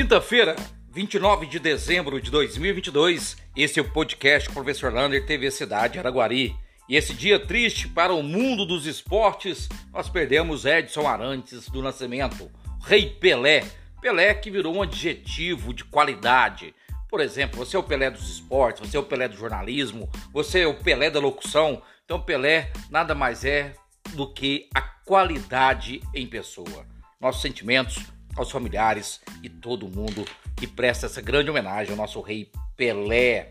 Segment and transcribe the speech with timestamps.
[0.00, 0.56] Quinta-feira,
[0.90, 6.56] 29 de dezembro de 2022, esse é o podcast Professor Lander TV Cidade Araguari.
[6.88, 12.50] E esse dia triste para o mundo dos esportes, nós perdemos Edson Arantes do Nascimento,
[12.82, 13.62] Rei Pelé.
[14.00, 16.74] Pelé que virou um adjetivo de qualidade.
[17.06, 20.60] Por exemplo, você é o Pelé dos esportes, você é o Pelé do jornalismo, você
[20.60, 21.82] é o Pelé da locução.
[22.06, 23.74] Então, Pelé nada mais é
[24.14, 26.86] do que a qualidade em pessoa.
[27.20, 28.02] Nossos sentimentos
[28.36, 30.24] aos familiares e todo mundo
[30.56, 33.50] que presta essa grande homenagem ao nosso rei Pelé.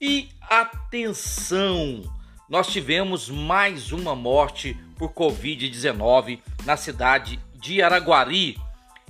[0.00, 2.02] E atenção,
[2.48, 8.58] nós tivemos mais uma morte por Covid-19 na cidade de Araguari.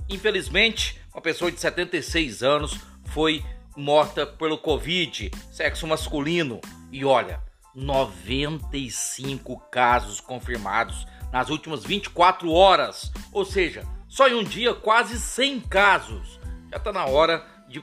[0.09, 3.43] Infelizmente, uma pessoa de 76 anos foi
[3.75, 6.59] morta pelo Covid, sexo masculino.
[6.91, 7.41] E olha,
[7.75, 15.61] 95 casos confirmados nas últimas 24 horas, ou seja, só em um dia, quase 100
[15.61, 16.39] casos.
[16.69, 17.81] Já está na hora de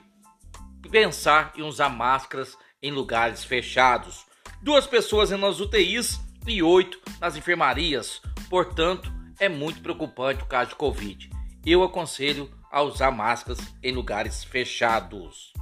[0.90, 4.26] pensar em usar máscaras em lugares fechados.
[4.60, 8.20] Duas pessoas nas UTIs e oito nas enfermarias.
[8.50, 11.30] Portanto, é muito preocupante o caso de Covid.
[11.64, 15.52] Eu aconselho a usar máscaras em lugares fechados.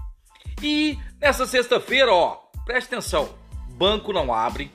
[0.63, 3.35] E nessa sexta-feira, ó, preste atenção:
[3.71, 4.71] banco não abre,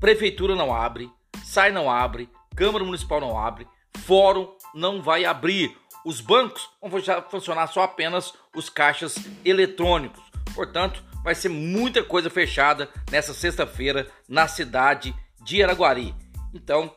[0.00, 1.10] prefeitura não abre,
[1.44, 5.76] sai não abre, Câmara Municipal não abre, fórum não vai abrir.
[6.04, 6.90] Os bancos vão
[7.30, 10.22] funcionar só apenas os caixas eletrônicos.
[10.54, 16.14] Portanto, vai ser muita coisa fechada nessa sexta-feira na cidade de Araguari.
[16.54, 16.94] Então,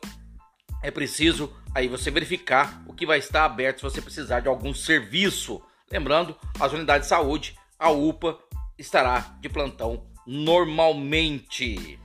[0.82, 4.74] é preciso aí você verificar o que vai estar aberto se você precisar de algum
[4.74, 5.62] serviço.
[5.90, 8.38] Lembrando, as unidades de saúde, a UPA
[8.78, 11.98] estará de plantão normalmente.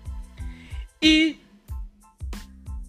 [1.02, 1.40] E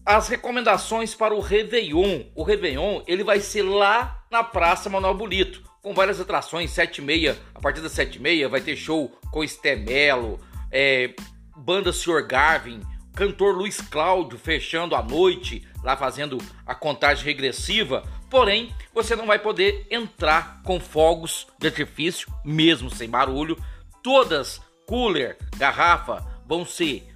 [0.08, 2.22] as recomendações para o Réveillon.
[2.34, 7.04] O Réveillon ele vai ser lá na Praça Manuel Bonito, com várias atrações, 7 e
[7.04, 10.40] meia, a partir das 7 e meia vai ter show com Estemelo,
[10.72, 11.14] é,
[11.54, 12.26] banda Sr.
[12.26, 12.80] Garvin,
[13.14, 19.38] cantor Luiz Cláudio fechando a noite, lá fazendo a contagem regressiva, porém você não vai
[19.38, 23.62] poder entrar com fogos de artifício, mesmo sem barulho,
[24.02, 27.07] todas, cooler, garrafa, vão ser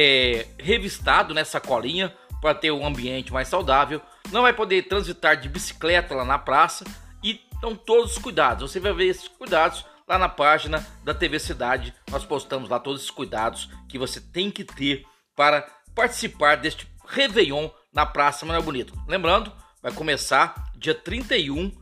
[0.00, 4.00] é, revistado nessa colinha para ter um ambiente mais saudável.
[4.30, 6.84] Não vai poder transitar de bicicleta lá na praça
[7.20, 8.70] e estão todos os cuidados.
[8.70, 11.92] Você vai ver esses cuidados lá na página da TV Cidade.
[12.12, 15.04] Nós postamos lá todos os cuidados que você tem que ter
[15.34, 15.66] para
[15.96, 18.94] participar deste Réveillon na Praça Manuel Bonito.
[19.08, 21.72] Lembrando, vai começar dia 31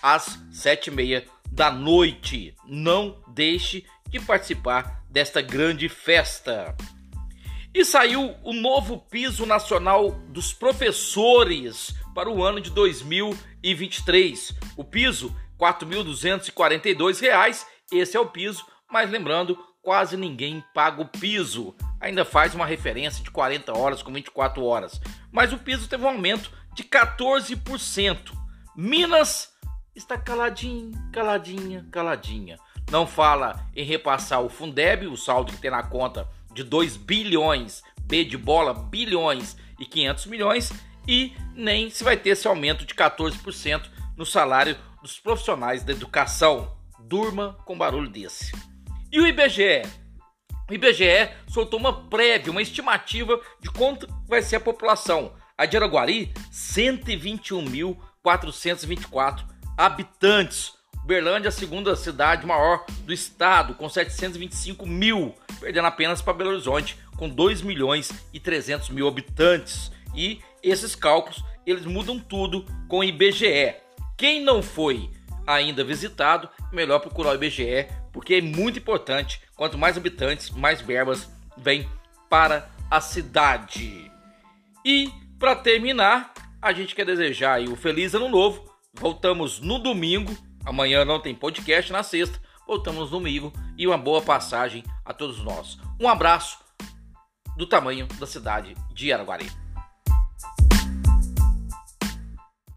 [0.00, 2.54] às 7h30 da noite.
[2.68, 6.76] Não deixe de participar desta grande festa.
[7.74, 14.54] E saiu o novo piso nacional dos professores para o ano de 2023.
[14.76, 21.74] O piso R$ 4.242, esse é o piso, mas lembrando, quase ninguém paga o piso.
[22.00, 25.00] Ainda faz uma referência de 40 horas com 24 horas.
[25.32, 28.30] Mas o piso teve um aumento de 14%.
[28.76, 29.52] Minas
[29.96, 32.56] está caladinha, caladinha, caladinha.
[32.88, 37.82] Não fala em repassar o Fundeb, o saldo que tem na conta de 2 bilhões,
[38.02, 40.72] B de bola, bilhões e 500 milhões,
[41.06, 46.74] e nem se vai ter esse aumento de 14% no salário dos profissionais da educação.
[47.00, 48.52] Durma com barulho desse.
[49.12, 49.82] E o IBGE?
[50.70, 55.34] O IBGE soltou uma prévia, uma estimativa de quanto vai ser a população.
[55.58, 59.44] A de Araguari, 121.424
[59.76, 60.72] habitantes.
[61.04, 66.98] Berlândia, a segunda cidade maior do estado, com 725 mil, perdendo apenas para Belo Horizonte,
[67.16, 69.92] com 2 milhões e 300 mil habitantes.
[70.14, 73.74] E esses cálculos, eles mudam tudo com o IBGE.
[74.16, 75.10] Quem não foi
[75.46, 79.42] ainda visitado, melhor procurar o IBGE, porque é muito importante.
[79.54, 81.86] Quanto mais habitantes, mais verbas vêm
[82.30, 84.10] para a cidade.
[84.82, 88.72] E para terminar, a gente quer desejar aí o feliz ano novo.
[88.94, 94.82] Voltamos no domingo Amanhã não tem podcast, na sexta voltamos domingo e uma boa passagem
[95.04, 95.78] a todos nós.
[96.00, 96.58] Um abraço
[97.56, 99.63] do tamanho da cidade de Araguari.